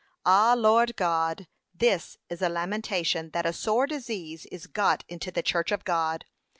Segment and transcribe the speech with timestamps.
[0.25, 0.55] 'Ah!
[0.57, 1.45] Lord God,
[1.75, 6.25] this is a lamentation, that a sore disease is got into the church of God.'